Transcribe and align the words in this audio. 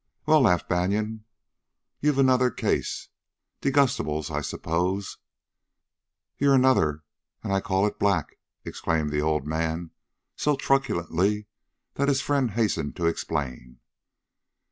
"Well," 0.25 0.41
laughed 0.41 0.67
Banion, 0.67 1.25
"you've 1.99 2.17
another 2.17 2.49
case 2.49 3.09
of 3.57 3.61
de 3.61 3.71
gustibus, 3.71 4.31
I 4.31 4.41
suppose." 4.41 5.19
"You're 6.39 6.55
another, 6.55 7.03
an' 7.43 7.51
I 7.51 7.61
call 7.61 7.85
it 7.85 7.99
back!" 7.99 8.39
exclaimed 8.65 9.11
the 9.11 9.21
old 9.21 9.45
man 9.45 9.91
so 10.35 10.55
truculently 10.55 11.45
that 11.93 12.07
his 12.07 12.19
friend 12.19 12.49
hastened 12.49 12.95
to 12.95 13.05
explain. 13.05 13.77